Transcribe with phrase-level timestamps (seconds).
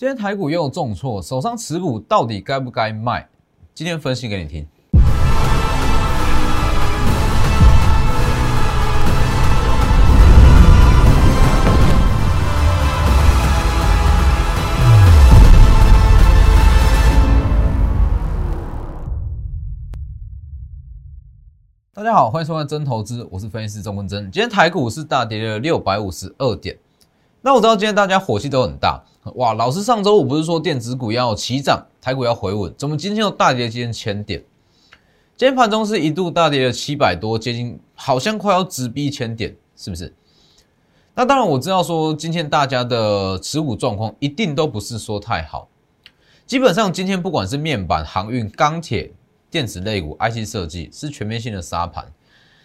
[0.00, 3.28] 今天台股又有重挫，手上持股到底该不该卖？
[3.74, 4.66] 今天分析给你听。
[21.92, 24.32] 大家好，欢迎收看真投资，我是分析师钟文真。
[24.32, 26.78] 今天台股是大跌了六百五十二点。
[27.42, 29.02] 那我知道今天大家火气都很大，
[29.34, 29.54] 哇！
[29.54, 34.42] 老师上周五不是说电子股要齐涨，台股要回稳，怎么今天又大跌今天千点？
[35.36, 40.14] 今天盘中是一度大跌了七百多，接近好像快要直逼千点，是不是？
[41.14, 45.68] 那当然我知道说今天大家的持股状况一定都不是说太好，
[46.46, 49.12] 基本上今天不管是面板、航运、钢铁。
[49.52, 52.06] 电子类股、IC 设计是全面性的杀盘，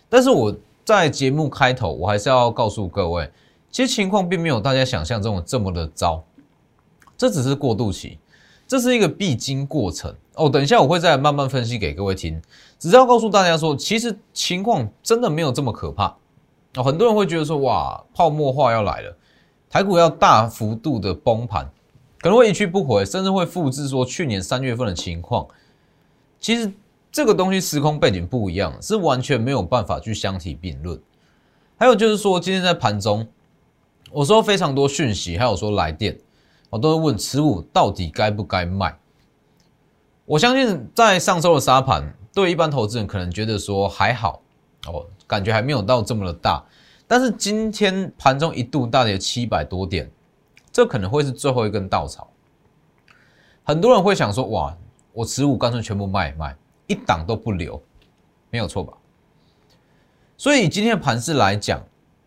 [0.08, 3.28] 但是我在节目开头，我还是要告诉各位，
[3.72, 6.24] 其实情况并没有大家想象中的这么的糟，
[7.18, 8.20] 这只是过渡期，
[8.68, 10.50] 这是一个必经过程哦。
[10.50, 12.42] 等一下我会再慢慢分析给各位听，
[12.78, 16.16] 只是要告诉大家说，其实情况真的没有这么可怕
[16.76, 16.84] 哦。
[16.84, 19.18] 很多人会觉得说，哇，泡沫化要来了，
[19.70, 21.70] 台股要大幅度的崩盘，
[22.20, 25.48] 可能会一去不回，甚至会复制说去年三月份的情况。
[26.40, 26.72] 其实
[27.12, 31.00] 这个东西时空背景不一样，是完全没有办法去相提并论。
[31.78, 33.28] 还有就是说，今天在盘中，
[34.12, 36.18] 我说非常多讯息，还有说来电，
[36.70, 38.98] 我都会问持股到底该不该卖。
[40.26, 44.42] 我相信在上周的沙盘，对一般投资人可能觉得说还好
[44.88, 46.64] 哦，感觉还没有到这么的大。
[47.08, 50.12] 但是今天盘中一度大跌七百多点，
[50.72, 52.30] 这可能会是最后一根稻草。
[53.64, 54.76] 很多人会想说，哇。
[55.18, 56.54] 我持股干脆全部卖一卖，
[56.88, 57.82] 一档都不留，
[58.50, 58.92] 没有错吧？
[60.36, 61.82] 所以今天的盘势来讲，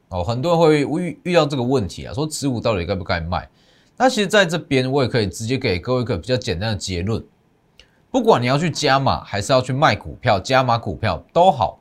[0.09, 3.47] 哦，很多人会遇遇到这个问题啊，说持股到底该不该卖？
[3.99, 7.23] 那其实在这边我也可以直接给各位一个比较简单的结论：，
[8.11, 11.81] 不管你要去加码还是要去卖股票，加码股票都好，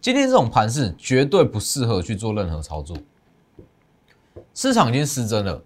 [0.00, 2.96] 今天这种盘势绝对不适合去做任何操作。
[4.54, 5.62] 市场已经失真了，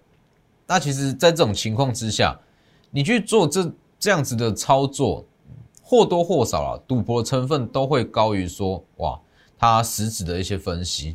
[0.67, 2.39] 那其实，在这种情况之下，
[2.91, 3.73] 你去做这。
[4.01, 5.25] 这样子的操作
[5.83, 9.19] 或多或少啊，赌博成分都会高于说哇，
[9.57, 11.11] 它实质的一些分析。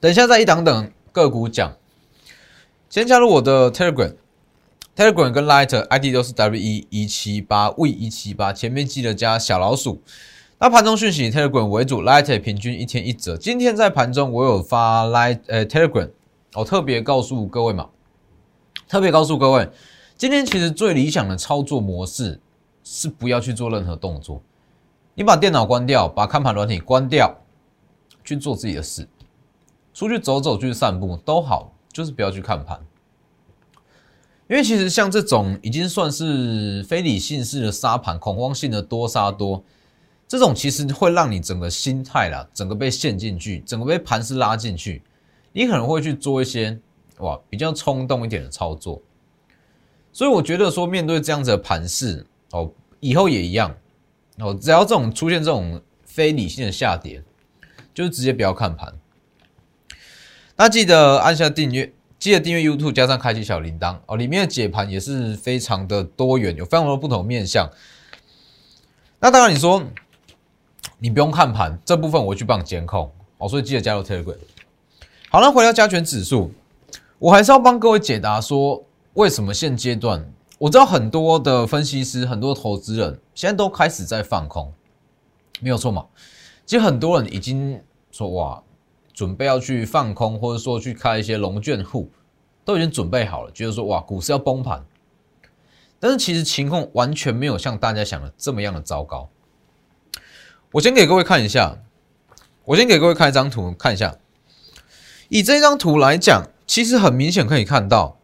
[0.00, 1.76] 等一下再一档等个股讲，
[2.90, 10.02] 先加入我的 Telegram，Telegram 跟 Light ID 都是 W 一一七八 V 一七八，前面记得加小老鼠。
[10.58, 13.36] 那盘中讯息 Telegram 为主，Light 平均一天一折。
[13.36, 16.10] 今天在盘中我有发 Light 呃 Telegram，
[16.54, 17.90] 我特别告诉各位嘛，
[18.88, 19.70] 特别告诉各位。
[20.16, 22.40] 今天其实最理想的操作模式
[22.82, 24.42] 是不要去做任何动作，
[25.14, 27.38] 你把电脑关掉，把看盘软体关掉，
[28.24, 29.08] 去做自己的事，
[29.94, 32.80] 出去走走，去散步都好，就是不要去看盘。
[34.48, 39.62] 因为其实像这种已经算是非理性式的杀盘、恐慌性的多杀多，
[40.26, 45.02] 这种其实会让你整个心态啦，整个被陷进去，整个被盘势拉进去，
[45.52, 46.76] 你可能会去做一些
[47.18, 49.00] 哇比较冲动一点的操作。
[50.12, 53.72] 所以我觉得说，面对这样子的盘势哦，以后也一样
[54.38, 54.52] 哦。
[54.52, 57.22] 只要这种出现这种非理性的下跌，
[57.94, 58.92] 就直接不要看盘。
[60.62, 64.18] 那记得按下订阅，记得订阅 YouTube，加上开启小铃铛哦。
[64.18, 67.66] 里面的解盘也是非常的多元，有非常多不同面向。
[69.20, 69.82] 那当然，你说
[70.98, 73.48] 你不用看盘这部分，我去帮你监控哦。
[73.48, 74.36] 所以记得加入 Telegram。
[75.30, 76.52] 好了，回到加权指数，
[77.18, 78.84] 我还是要帮各位解答说。
[79.14, 84.72] 为什么现阶段我知道很多的分析师、很多投资人现在都开始在放空，
[85.60, 86.04] 没有错嘛？
[86.66, 87.80] 其实很多人已经
[88.12, 88.62] 说哇，
[89.20, 92.10] 准备要去放空，或者说去开一些龙卷户，
[92.64, 94.82] 都已经准备好了，觉得说哇，股市要崩盘。
[95.98, 99.28] 但是其实情况完全没有像大家想的这么样的糟糕。
[100.72, 101.82] 我先给各位看一下，
[102.64, 104.16] 我先给各位看一张图看一下。
[105.28, 108.16] 以这张图来讲，其实很明显可以看到。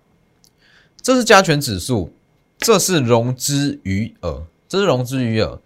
[1.03, 2.11] 这是加权指数，
[2.57, 5.61] 这是融资余额，这是融资余额。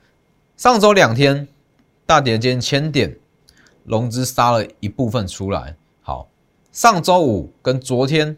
[0.56, 1.46] 上周两天
[2.04, 3.16] 大跌间千点，
[3.90, 5.76] 融资杀了一部分出来。
[6.00, 6.28] 好，
[6.70, 8.36] 上周五跟昨天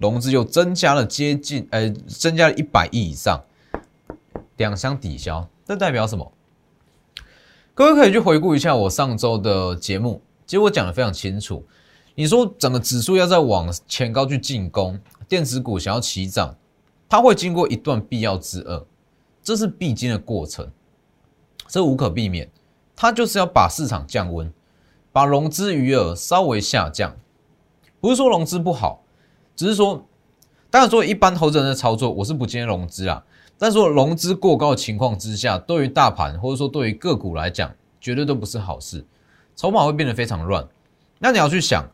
[0.00, 3.44] 融资又增加了接近，呃，增加了一百亿以上，
[4.56, 6.32] 两相抵消，这代表什么？
[7.74, 11.62] 各位可以去回顾一下我上周的节目，其实我讲的非常清楚。
[12.14, 14.98] 你说整个指数要在往前高去进攻。
[15.28, 16.56] 电子股想要起涨，
[17.06, 18.86] 它会经过一段必要之恶，
[19.42, 20.70] 这是必经的过程，
[21.68, 22.48] 这无可避免。
[22.94, 24.50] 它就是要把市场降温，
[25.16, 27.16] 把融资余额稍微下降。
[28.02, 29.02] 不是说融资不好，
[29.54, 30.04] 只是说，
[30.68, 33.24] 当然说一般投资人的操作，我是不建议融资啊。
[33.56, 39.06] 但是说融资过高的情况之下，对于大盘或者说对于个股来讲，绝对都不是好事，
[39.54, 40.68] 筹码会变得非常乱。
[41.18, 41.88] 那你要去想，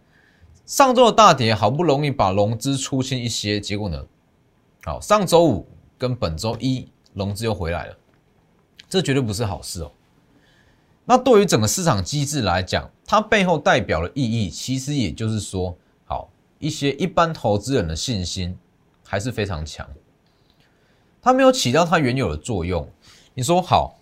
[0.66, 4.04] 上周的大跌好不容易把融资出清一些，结果呢？
[4.82, 7.96] 好，上周五跟本周一融资又回来了，
[8.88, 9.92] 这绝对不是好事哦。
[11.04, 15.76] 那对于整个市场机制来讲，它背后代表的意义，其实也就是说，
[16.06, 18.56] 好一些一般投资人的信心
[19.04, 19.86] 还是非常强，
[21.20, 22.88] 它没有起到它原有的作用。
[23.34, 23.98] 你说好，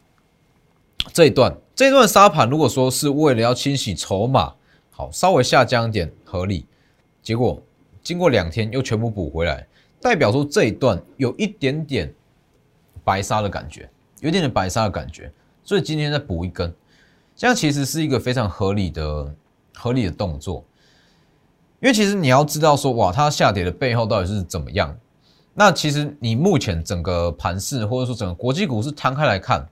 [1.13, 4.55] 这一段这一段沙盘，如果说是为了要清洗筹码，
[4.93, 6.65] 好稍微下降点合理，
[7.21, 7.61] 结果
[8.05, 9.67] 经过两天又全部补回来，
[10.01, 12.15] 代表说这一段有一点点
[13.03, 13.91] 白沙的感觉，
[14.21, 15.33] 有点点白沙的感觉，
[15.65, 16.73] 所以今天再补一根。
[17.41, 19.35] 这样其实是一个非常合理的、
[19.75, 20.63] 合理的动作，
[21.81, 24.95] 因为其实你要知道说，哇，它下跌的背后到底是怎么样？
[25.55, 29.67] 那其实你目前整个盘市或者说整个国际股市摊开来看，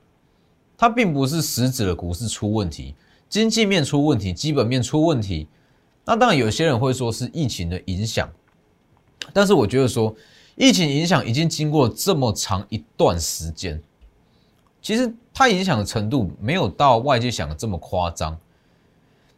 [0.78, 2.94] 它并不是实质的股市出问题，
[3.28, 5.46] 经济面出问题，基本面出问题。
[6.06, 8.30] 那当然有些人会说是疫情的影响，
[9.34, 10.16] 但是我觉得说，
[10.56, 13.78] 疫情影响已经经过这么长一段时间。
[14.80, 18.38] 其实它影响的程度没有到外界想的这么夸张。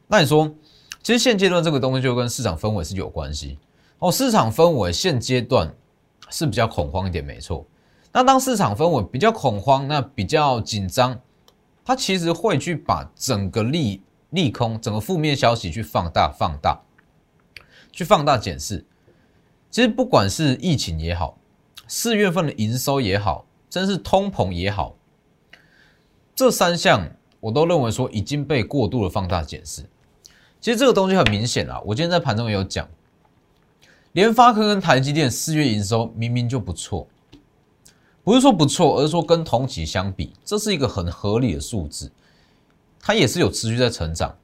[0.06, 0.52] 那你说，
[1.02, 3.58] 其实现阶段这个东西就跟市场氛围是有关系
[3.98, 4.10] 哦。
[4.10, 5.74] 市场氛围现阶段
[6.28, 7.64] 是比较恐慌一点，没错。
[8.12, 11.18] 那当市场氛围比较恐慌，那比较紧张，
[11.84, 16.80] 它其实会去把整个利利空、整个负面消息去放大、放大、
[17.92, 18.84] 去放大检视。
[19.70, 21.38] 其实不管是疫情也好，
[21.86, 24.96] 四月份的营收也好，真是通膨也好。
[26.40, 27.06] 这三项
[27.38, 29.82] 我都认为说已经被过度的放大检视。
[30.58, 32.88] 其实这个东西很明显啊，我今天在盘中也有讲，
[34.12, 37.06] 联发科跟台积电四月营收明明就不错，
[38.24, 42.10] 不是说不错，而是说跟同期相比，这是一个很合理的数字，
[42.98, 44.34] 它也是有持续在成长。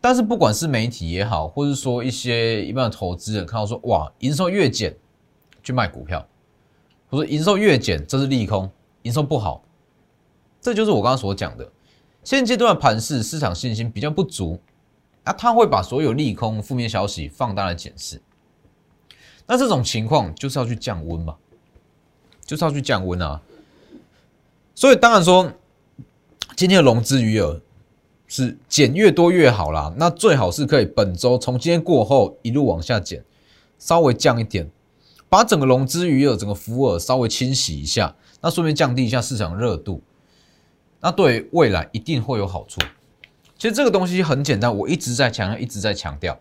[0.00, 4.96] 但是不管是媒体也好，或者说一些一般的投资人看到说，哇，营收越减
[5.60, 6.24] 去卖股票，
[7.10, 8.70] 或者营收越减这是利空，
[9.02, 9.60] 营收不好。
[10.64, 11.70] 这就是我刚刚所讲的，
[12.22, 14.58] 现阶段盘市市场信心比较不足，
[15.22, 18.22] 那他会把所有利空负面消息放大来检视，
[19.46, 21.36] 那这种情况就是要去降温嘛，
[22.46, 23.42] 就是要去降温啊。
[24.74, 25.52] 所以当然说，
[26.56, 27.60] 今天的融资余额
[28.26, 33.22] 是减越多越好啦，那最好是可以本周从今天过后一路往下减，
[33.78, 34.70] 稍微降一点，
[35.28, 40.02] 把整个融资余额整个浮额稍微清洗一下，那顺便降低一下市场热度。
[41.04, 42.80] 那对未来一定会有好处。
[43.58, 46.38] 其实这个东西很简单，我一直在强调，一直在强调。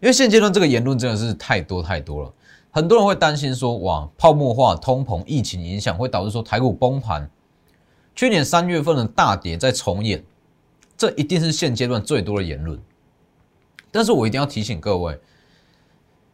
[0.00, 2.32] 因为现阶段这个言论真的是太多太多了，
[2.70, 7.30] 很多人会担心说，哇，泡沫化、通膨、疫情影响会导致说台股崩盘。
[8.14, 10.24] 去年三月份的大跌在重演，
[10.96, 12.80] 这一定是现阶段最多的言论。
[13.90, 15.20] 但是我一定要提醒各位，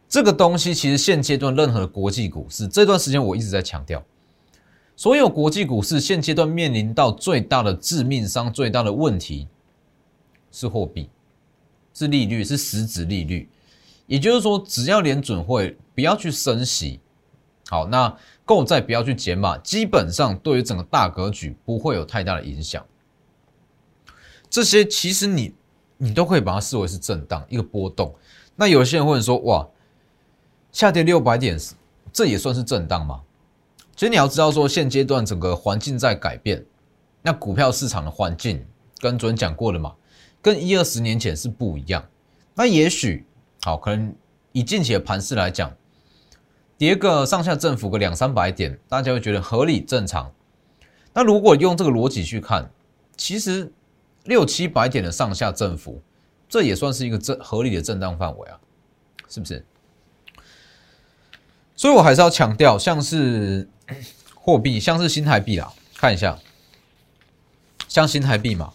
[0.09, 4.01] 这个东西其实现阶段任何国际股市，这段时间我一直在强调。
[5.03, 9.49] 所有国际股市现阶段面临到最大的致命伤、最大的问题
[10.53, 11.11] 是货币，
[11.93, 13.51] 是利率，是实质利率。
[14.07, 17.01] 也就是说，只要联准会不要去升息，
[17.69, 22.87] 好，那购债不要去减码，基本上对于整个大格局不会有太大的影响。
[24.49, 25.53] 这些其实你
[25.97, 28.15] 你都可以把它视为是震荡一个波动。
[28.55, 29.69] 那有些人会说，哇，
[30.71, 31.59] 下跌六百点，
[32.13, 33.21] 这也算是震荡吗？
[33.95, 36.65] 其实你要知道，说现阶段整个环境在改变，
[37.21, 38.65] 那股票市场的环境
[38.99, 39.95] 跟昨天讲过的嘛，
[40.41, 42.03] 跟一二十年前是不一样。
[42.55, 43.27] 那也许
[43.61, 44.13] 好，可能
[44.53, 45.71] 以近期的盘势来讲，
[46.79, 50.33] 跌个上下振幅个两三百点，大家会觉得合理正常。
[51.13, 52.71] 那如果用这个逻辑去看，
[53.17, 53.71] 其实
[54.25, 56.03] 六七百点的上下振幅，
[56.49, 58.59] 这也算是一个正合理的震荡范围啊，
[59.29, 59.65] 是不是？
[61.77, 63.69] 所以我还是要强调，像是。
[64.35, 66.39] 货币像是新台币啦，看一下，
[67.89, 68.73] 像新台币嘛，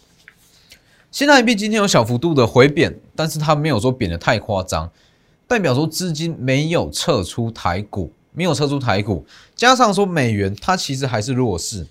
[1.12, 4.90] 新台币今天有小幅度的回贬，但是它没有说贬的太夸张，
[5.48, 11.86] 代表说资金没有撤出台股，没有撤出台股，加上说美元它其实还是弱势，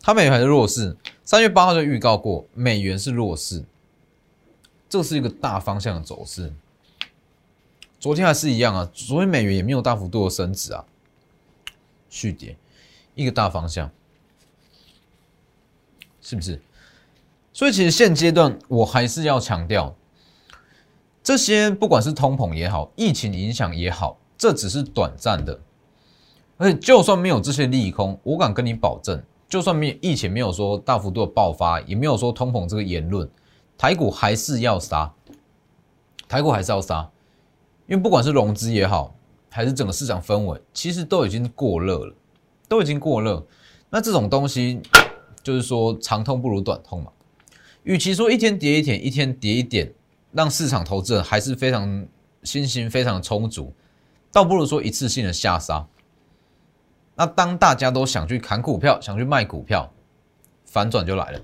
[0.00, 3.64] 它美元还是弱势，三月八号就预告过美元是弱势，
[4.88, 6.52] 这是一个大方向的走势，
[8.00, 10.84] 昨天还是一样啊，昨天美元也没有大幅度的升值啊。
[12.12, 12.54] 续跌，
[13.14, 13.90] 一个大方向，
[16.20, 16.60] 是不是？
[17.54, 19.94] 所以其实现阶段我还是要强调，
[21.22, 25.58] 这些不管是通膨也好，疫情影响也好，这只是短暂的。
[26.58, 33.26] 而且就算没有这些利空，我敢跟你保证，就算没有疫情没有说大幅度的爆发，也没有说通膨这个言论，
[33.78, 35.12] 台股还是要杀，
[36.28, 37.10] 台股还是要杀，
[37.86, 39.14] 因为不管是融资也好，
[39.52, 42.14] 还是整个市场氛围，其实都已经过热了，
[42.66, 43.46] 都已经过热。
[43.90, 44.80] 那这种东西
[45.42, 47.12] 就是说长痛不如短痛嘛。
[47.82, 49.92] 与其说一天跌一点，一天跌一点，
[50.32, 52.06] 让市场投资人还是非常
[52.42, 53.74] 信心非常充足，
[54.32, 55.86] 倒不如说一次性的下杀。
[57.14, 59.92] 那当大家都想去砍股票，想去卖股票，
[60.64, 61.40] 反转就来了，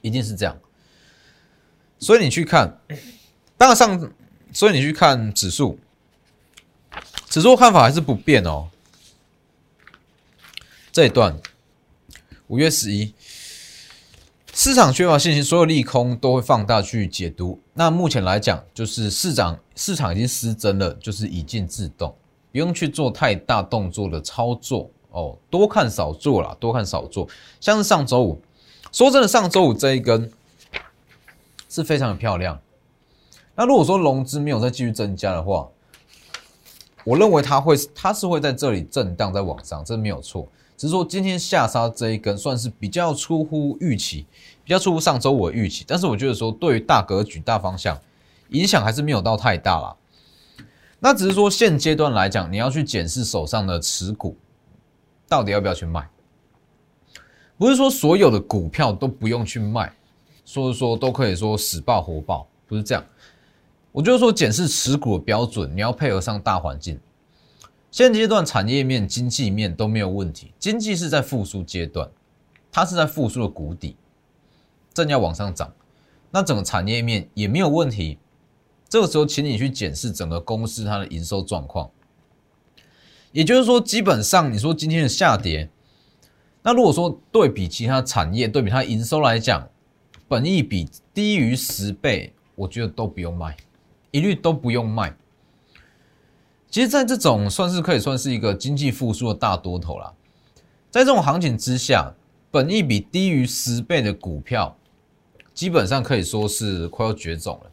[0.00, 0.56] 一定是这样。
[1.98, 2.78] 所以你去看，
[3.58, 4.12] 当上，
[4.52, 5.78] 所以你去看指数，
[7.30, 8.68] 指数看法还是不变哦。
[10.90, 11.38] 这一段，
[12.48, 13.14] 五月十一。
[14.52, 17.60] 市场缺乏信心，所有利空都会放大去解读。
[17.74, 22.12] 那目前来讲，就是市场市场已经失真了，就是以静制动，
[22.50, 27.28] 不用去做太大动作的操作哦，多看少做啦，多看少做。
[27.60, 28.42] 像是上周五，
[28.90, 30.28] 说真的，上周五这一根
[31.68, 32.60] 是非常的漂亮。
[33.54, 35.68] 那如果说融资没有再继续增加的话，
[37.04, 40.48] 我认为它会，它是会在这里震荡在往上，这没有错。
[40.76, 44.26] 只是说今天下杀这一根算是比较出乎预期，
[44.64, 48.00] 比较出乎上周我的预期，但是我觉得说对于大格局、大方向
[48.48, 49.94] 影响还是没有到太大啦。
[50.98, 54.36] 那只是说现阶段来讲，你要去检视手上的持股，
[55.28, 56.08] 到底要不要去卖？
[57.58, 59.92] 不是说所有的股票都不用去卖，
[60.46, 63.04] 所以说都可以说死爆活爆，不是这样。
[63.92, 66.98] 我就是说检视持股的标准，你要配合上大环境。
[67.90, 72.08] 现阶段产业面、经济面都没有问题，经济是在复苏阶段，
[72.70, 73.96] 它是在复苏的谷底，
[74.94, 75.72] 正要往上涨。
[76.30, 78.18] 那整个产业面也没有问题，
[78.88, 81.90] 这个时候，请你去检视整个公司它的营收状况。
[83.32, 85.68] 也就是说，基本上你说今天的下跌，
[86.62, 89.68] 那如果说对比其他产业、对比它营收来讲，
[90.28, 93.56] 本益比低于十倍，我觉得都不用卖，
[94.10, 95.14] 一律都不用卖。
[96.70, 100.12] 其实，在这种算是可以算是一个经济复苏的大多头啦，
[100.90, 102.12] 在这种行情之下，
[102.50, 104.76] 本益比低于十倍的股票，
[105.52, 107.70] 基本上可以说是快要绝种了。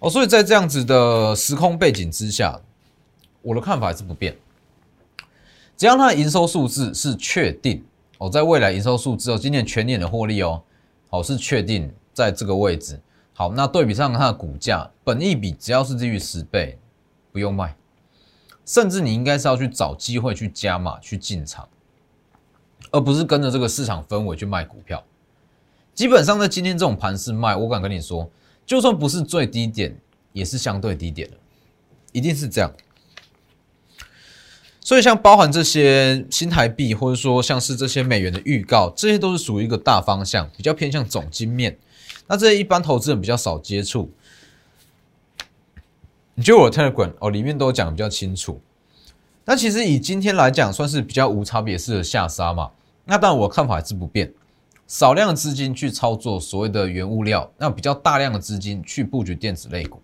[0.00, 2.60] 哦，所以在这样子的时空背景之下，
[3.40, 4.36] 我的看法还是不变。
[5.76, 7.82] 只要它的营收数字是确定
[8.18, 10.62] 哦，在未来营收数字哦，今年全年的获利哦，
[11.08, 13.00] 好是确定在这个位置。
[13.38, 16.76] 好，那对比上它的股价，本益比只要是低于十倍。
[17.30, 17.76] 不用卖，
[18.66, 21.68] 甚至你应该是要去找机会去加码去进场，
[22.90, 25.04] 而不是跟着这个市场氛围去卖股票。
[25.94, 28.28] 基本上在今天这种盘势卖，我敢跟你说，
[28.66, 29.96] 就算不是最低点，
[30.32, 31.36] 也是相对低点的，
[32.10, 32.72] 一定是这样。
[34.80, 41.78] 所以像包含这些新台币，或者说像是这些美元的预告，这些都是属于一个大方向，比较偏向总金面。
[42.28, 44.12] 那这一般投资人比较少接触。
[46.34, 48.60] 你就我 Telegram 哦，里面都讲比较清楚。
[49.44, 52.70] 那其实以今天来讲，算是比较无差别式的下杀嘛。
[53.06, 54.32] 那当然我看法还是不变，
[54.86, 60.00] 少量的资金去操作所谓的原物料，那比较大量的资金去布局电子类股。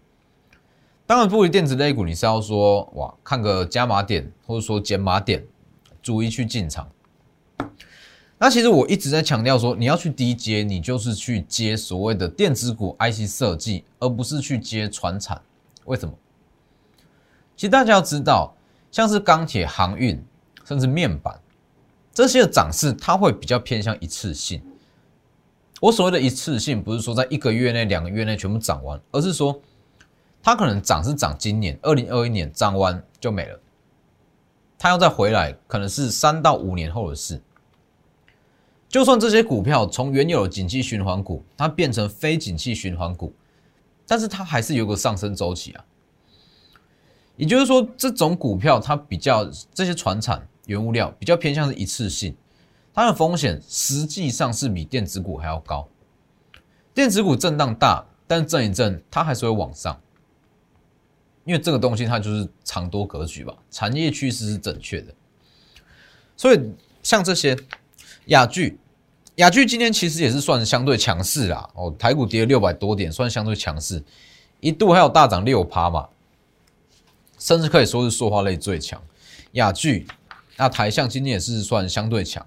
[1.06, 5.44] 当然布局电子类股，你是要说哇，看个加码点或者说减码点，
[6.02, 6.88] 逐一去进场。
[8.44, 15.40] 那其实我一直在强调说，你要去低接，你就是去接所谓的电子股 IC 设计，而不是去接船产。
[15.86, 16.12] 为什么？
[17.56, 18.54] 其实大家要知道，
[18.90, 20.22] 像是钢铁、航运，
[20.66, 21.40] 甚至面板
[22.12, 24.62] 这些的涨势，它会比较偏向一次性。
[25.80, 29.58] 我所谓的一次性，不是说在一个月内、两个月内全部涨完，而是说
[30.42, 33.58] 它可能涨是涨今年二零二一年涨完就没了，
[34.78, 37.40] 它要再回来，可能是三到五年后的事。
[38.94, 43.34] 就算这些股票从原有的景气循环股，它变成非景气循环股，
[44.06, 45.84] 但是它还是有个上升周期啊。
[47.34, 52.36] 也就是说，这种股票它比较这些船产原物料比较偏向是一次性，
[52.92, 55.88] 它的风险实际上是比电子股还要高。
[56.94, 60.00] 电子股震荡大，但震一震它还是会往上，
[61.44, 65.12] 因为这个东西它就是长多格局吧，产业趋势是正确的。
[66.36, 66.72] 所以
[67.02, 67.58] 像这些
[68.26, 68.78] 雅聚，
[69.36, 71.68] 雅聚今天其实也是算相对强势啦。
[71.74, 74.02] 哦，台股跌了六百多点，算相对强势，
[74.60, 76.08] 一度还有大涨六趴嘛。
[77.36, 79.02] 甚至可以说是塑化类最强，
[79.52, 80.06] 雅聚，
[80.56, 82.46] 那台象今天也是算相对强，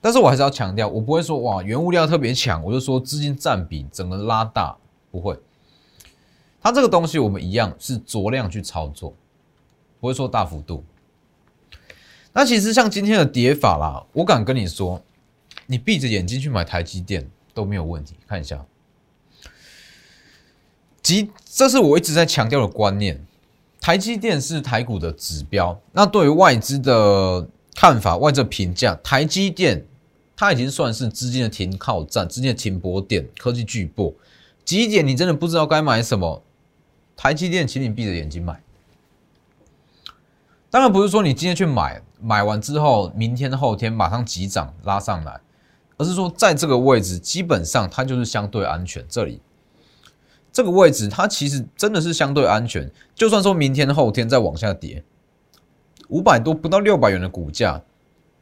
[0.00, 4.76] 但是我还是要强调，我不会说哇原物料特别强，我就说资金占比整个拉大，
[5.10, 5.36] 不会。
[6.62, 9.12] 它这个东西我们一样是酌量去操作，
[9.98, 10.84] 不会说大幅度。
[12.32, 15.02] 那其实像今天的跌法啦，我敢跟你说，
[15.70, 18.16] 你闭着眼睛去买台积电都没有问题。
[18.26, 18.66] 看一下，
[21.00, 23.24] 即这是我一直在强调的观念，
[23.80, 25.80] 台积电是台股的指标。
[25.92, 27.46] 那对于外资的
[27.76, 29.86] 看法，外资评价，台积电
[30.36, 34.12] 它已经算是资金的停靠站，资金的停泊点，科技巨擘。
[34.64, 36.42] 极点你真的不知道该买什么？
[37.16, 38.60] 台积电，请你闭着眼睛买。
[40.68, 45.40] 当然不是说你今天去买，买完之后明天、后天马上急涨拉上来，
[46.00, 49.04] 而是说在这个位置，基本上它就是相对安全。
[49.06, 49.42] 这里
[50.50, 52.90] 这个位置，它其实真的是相对安全。
[53.14, 55.04] 就算说明天、后天再往下跌，
[56.08, 57.82] 五百多不到六百元的股价，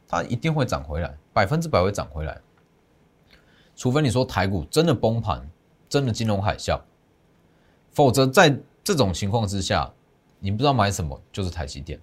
[0.07, 2.39] 它一定会涨回来，百分之百会涨回来。
[3.75, 5.45] 除非你说台股真的崩盘，
[5.89, 6.79] 真的金融海啸，
[7.91, 9.91] 否则在这种情况之下，
[10.39, 11.99] 你不知道买什么，就是台积电。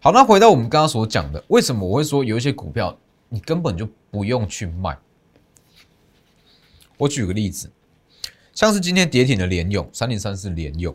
[0.00, 2.98] 好，那回到我们刚刚所讲的，为什么我会说有一些股票
[3.28, 4.96] 你根本就不用去卖？
[6.96, 7.70] 我举个例子，
[8.52, 10.94] 像是今天跌停的联勇三零三四联勇，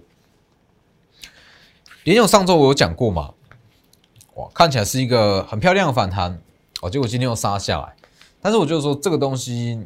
[2.04, 3.34] 联勇上周我有讲过嘛？
[4.36, 6.42] 哇，看起来是一个很漂亮的反弹
[6.82, 7.96] 哦，结果今天又杀下来。
[8.42, 9.80] 但是我就说这个东西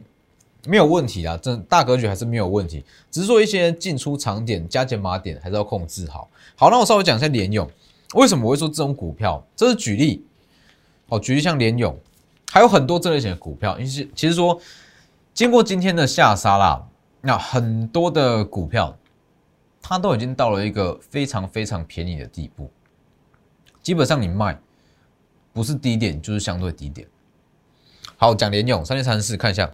[0.65, 6.29] 没有问题啊，这大格局还是没有问题，只是说一些进出场点、加减码点还是要控制好。
[6.55, 7.69] 好，那我稍微讲一下联勇。
[8.15, 9.45] 为什么我会说这种股票？
[9.55, 10.25] 这是举例，
[11.07, 11.99] 哦，举例像联勇，
[12.51, 13.77] 还有很多这类型的股票。
[13.77, 14.59] 其实，其实说
[15.33, 16.87] 经过今天的下杀啦，
[17.21, 18.97] 那很多的股票
[19.81, 22.71] 它都已经到了一个非常非常便宜的地步，
[23.81, 24.59] 基本上你卖
[25.53, 27.07] 不是低点就是相对低点。
[28.17, 29.71] 好，讲联勇三千三四，看一下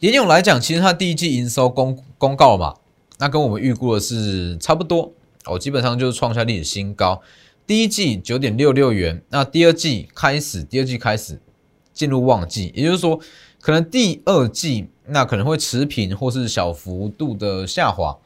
[0.00, 2.74] 联勇来讲，其实它第一季营收公公告嘛，
[3.18, 5.12] 那跟我们预估的是差不多。
[5.44, 7.22] 哦，基本上就是创下历史新高。
[7.68, 11.38] 第一季九点六六元，那第二季开始，第二季开始
[11.92, 13.20] 进入旺季，也就是说，
[13.60, 18.16] 可能第二季那可能会持平或是小幅度的下滑，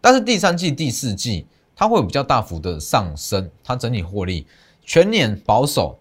[0.00, 1.44] 但是第三季、第四季
[1.76, 4.46] 它会有比较大幅的上升，它整体获利
[4.82, 5.98] 全年保守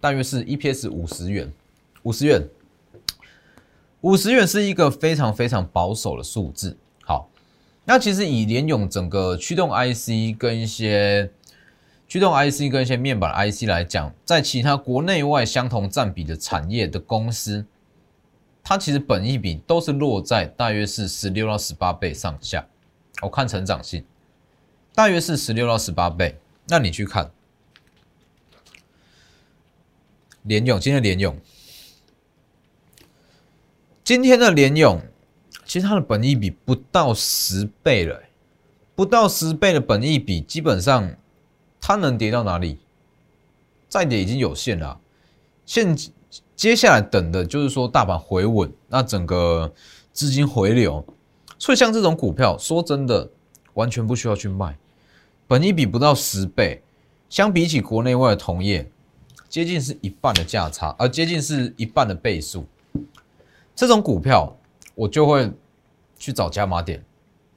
[0.00, 1.52] 大约是 EPS 五十元，
[2.04, 2.48] 五十元，
[4.02, 6.76] 五十元是一个非常非常保守的数字。
[7.02, 7.28] 好
[7.84, 11.32] 那其实以联勇整个驱动 IC 跟一些
[12.08, 17.66] 驱动 IC 跟一些面板 IC 来讲，在其他国内外相同占比的产业的公司，
[18.62, 22.66] 它其实本益比都是落在大约是十六到十八倍上下。
[23.22, 24.04] 我看成长性，
[24.94, 26.38] 大约是十六到十八倍。
[26.68, 27.30] 那你去看
[30.42, 31.38] 联勇，今天的联勇，
[34.04, 35.00] 今天的联勇。
[35.64, 38.22] 其实它的本益比不到十倍了，
[38.94, 41.16] 不到十倍的本益比，基本上
[41.86, 42.80] 它能跌到哪里？
[43.88, 44.98] 再跌已经有限了。
[45.64, 45.96] 现
[46.56, 49.72] 接下来等的就是说大盘回稳，那整个
[50.12, 51.06] 资金回流。
[51.60, 53.30] 所以像这种股票，说真的，
[53.74, 54.76] 完全不需要去卖。
[55.46, 56.82] 本益比不到十倍，
[57.30, 58.90] 相比起国内外的同业，
[59.48, 62.66] 接近是一半的价差，而接近是一半的倍数。
[63.76, 64.52] 这种股票。
[64.96, 65.52] 我就会
[66.18, 67.04] 去找加码点，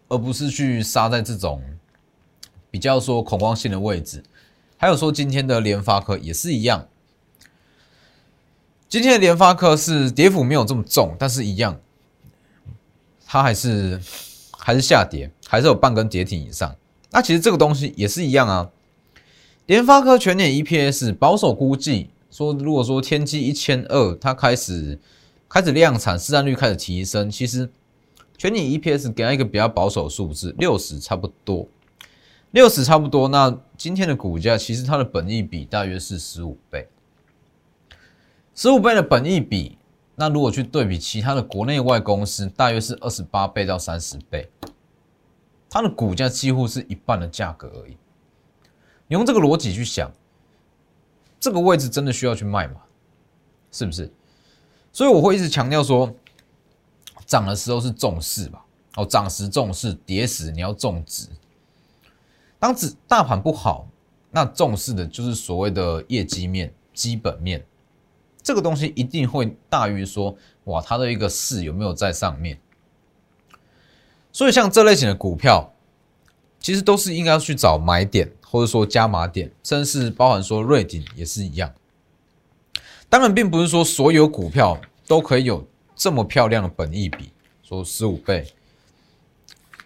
[0.10, 1.63] 而不是去杀在这种
[2.69, 4.23] 比较说恐慌性的位置。
[4.77, 6.88] 还有说今天的联发科也是一样，
[8.88, 11.79] 今天的联发科是跌幅没有这么重，但是一样，
[13.25, 14.01] 它还是
[14.51, 16.75] 还是下跌，还是有半根跌停以上。
[17.12, 18.69] 那其实这个东西也是一样啊。
[19.65, 24.99] 联发科全年 EPS 保守估计说，如果说天际一千二，它开始。
[25.51, 27.27] 开始量产，市占率开始提升。
[27.27, 27.67] 其实
[28.38, 31.67] 全年 EPS 给它一个比较保守数字，六十差不多，
[32.52, 33.28] 六十差不多。
[33.28, 36.88] 那今天的股价其实它的本益比大约是十五倍，
[38.56, 39.78] 十五倍的本益比，
[40.16, 44.50] 那如果去对比其他的国内外公司，大约是二十八倍到三十倍，
[45.70, 47.96] 它的股价几乎是一半的价格而已。
[49.08, 50.12] 你用这个逻辑去想，
[51.40, 52.82] 这个位置真的需要去卖吗？
[53.72, 54.12] 是不是？
[54.92, 56.12] 所以我会一直强调说，
[57.28, 61.28] 涨的时候是重视吧，哦，涨时重视，跌时你要重值。
[62.60, 63.88] 当指大盘不好，
[64.32, 67.65] 那重视的就是所谓的业绩面、基本面，
[68.43, 72.60] 这个东西一定会大于说，哇，它的一个势有没有在上面。
[74.32, 75.74] 所以像这类型的股票，
[76.60, 81.74] 其实都是应该要去找买点，或者说加码点，甚至包含说瑞鼎也是一样。
[83.08, 87.32] 当然，并不是说所有股票都可以有这么漂亮的本益比，
[87.63, 88.45] 说十五倍、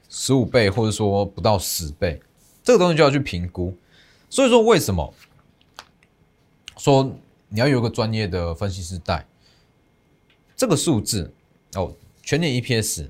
[0.10, 2.22] 十五倍，或者说不到十倍，
[2.64, 3.76] 这个东西就要去评估。
[4.30, 5.14] 所以说，为什么
[6.78, 7.16] 说
[7.50, 9.28] 你要有一个专业的分析师带？
[10.56, 11.34] 这个数字
[11.76, 13.10] 哦，全年 EPS，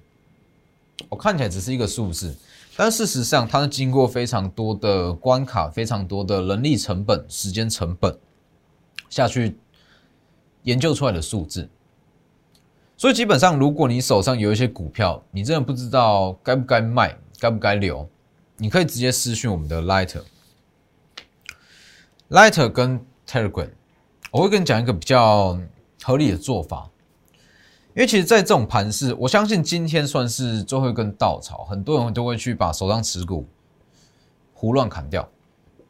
[1.08, 2.36] 我看起来只是一个数字，
[2.76, 8.18] 但事实上它是经过非常多的关卡、非常多的人力成本、时间成本
[9.10, 9.56] 下去
[10.64, 11.70] 研究出来的数字。
[12.98, 18.10] 所以基本上，如果你手上有一些股票，你真的不知道该不该卖、该不该留，
[18.64, 23.72] 你可以直接私讯我们的 Lighter，Lighter 跟 Telegram，
[24.32, 25.60] 我会跟你讲一个比较
[26.02, 26.90] 合理的做法。
[27.94, 33.46] 因为其实，在这种盘势，我相信今天算是最后一根稻草，很多人都会去把手上持股
[34.54, 35.30] 胡乱砍掉。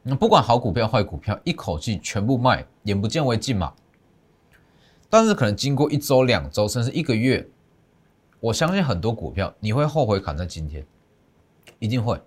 [0.02, 3.72] 那不管好股票、坏股票，一口气全部卖，眼不见为净嘛。
[5.08, 7.48] 但是可能经过一周、两周，甚至一个月，
[8.40, 10.84] 我相信很多股票你会后悔砍在今天，
[11.78, 12.20] 一定会。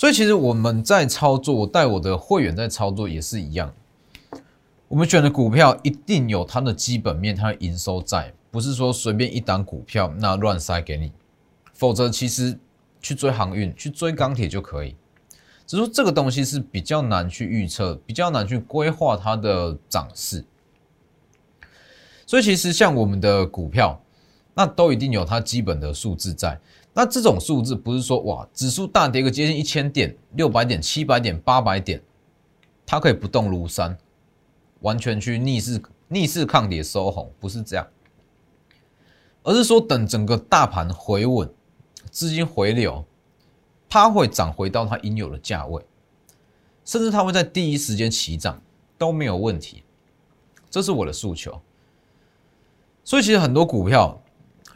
[0.00, 3.70] 所以其实我们在操作，带我的会员在操作也是一样。
[4.88, 11.12] 我们选的股票一定有它的基本面、它的营收在，不是说随便一档股票那乱塞给你。
[11.74, 12.58] 否则，其实
[13.02, 14.96] 去追航运、去追钢铁就可以。
[15.66, 20.42] 只是说这个东西是比较难去预测，比较难去规划它的涨势。
[22.24, 24.00] 所以其实像我们的股票，
[24.54, 26.58] 那都一定有它基本的数字在。
[26.92, 32.02] 那这种数字不是说哇，指数大跌个接近一千点、六百点、七百点、八百点，
[32.84, 33.96] 它可以不动如山，
[34.80, 37.86] 完全去逆势逆势抗跌收红，不是这样，
[39.44, 41.48] 而是说等整个大盘回稳，
[42.10, 43.04] 资金回流，
[43.88, 45.86] 它会涨回到它应有的价位，
[46.84, 48.60] 甚至它会在第一时间起涨
[48.98, 49.84] 都没有问题。
[50.68, 51.60] 这是我的诉求。
[53.04, 54.20] 所以其实很多股票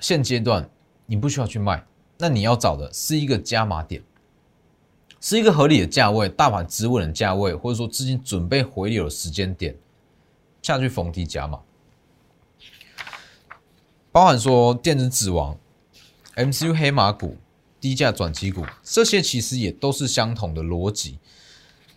[0.01, 0.71] 现阶段
[1.07, 1.85] 你不需要去卖，
[2.17, 4.03] 那你要找的是一个加码点，
[5.21, 9.77] 是一个合理的价位，大盘止稳的价位，或者说资金准备回流的时间点，
[10.63, 11.61] 下去逢低加码。
[14.13, 15.59] 包含说电子指王、
[16.37, 17.37] MCU 黑马股、
[17.81, 21.19] 低价转机股，这些其实也都是相同的逻辑，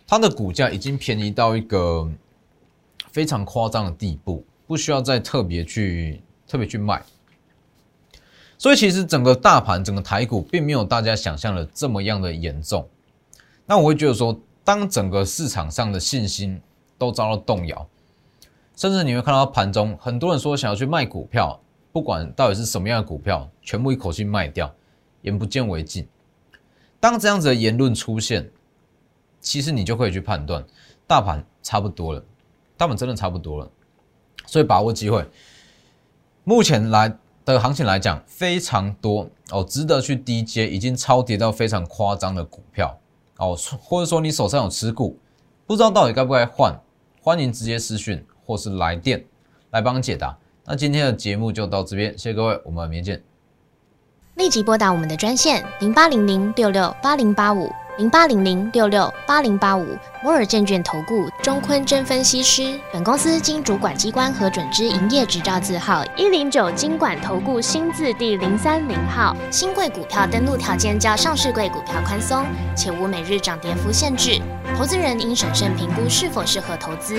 [0.06, 2.10] 它的股价已经便宜到一个
[3.12, 4.44] 非常夸张的地步。
[4.66, 7.02] 不需要再特别去特别去卖，
[8.58, 12.86] 所以其实整个大盘、整个台股并没有大家想象的这么样的严重。
[13.64, 16.60] 那我会觉得说，当整个市场上的信心
[16.98, 17.88] 都遭到动摇，
[18.76, 21.60] 甚至你会看到盘中很多人说想要去卖股票，
[21.92, 24.74] 不管到底是什么样的股票，全部一口气卖掉，
[25.22, 26.06] 眼不见为净。
[26.98, 28.50] 当这样子的言论出现，
[29.40, 30.64] 其实你就可以去判断，
[31.06, 32.24] 大盘差不多了，
[32.76, 33.70] 大盘真的差不多了。
[34.46, 35.24] 所以把握机会，
[36.42, 37.16] 目前来
[37.54, 42.98] 的行情来讲非常多哦，值得去低接，已经超跌到非常夸张的股票
[43.38, 45.18] 哦，或者说你手上有持股，
[45.66, 46.78] 不知道到底该不该换，
[47.22, 49.24] 欢迎直接私讯或是来电
[49.70, 50.36] 来帮你解答。
[50.64, 53.24] 那今天的节目就到这边，谢谢各位，我们明天见。
[54.34, 57.68] 立即拨打我们的专线零八零零六六八零八五。
[57.98, 69.36] 零八零零六六八零八五摩尔证券投顾中坤真分析师，本公司经主管机关核准之营业执照字号一零九金管投顾新字第零三零号。
[69.50, 74.40] 新贵股票登录条件较上市贵股票宽松，且无每日涨跌幅限制。
[74.76, 77.18] 投资人应审慎评估是否适合投资。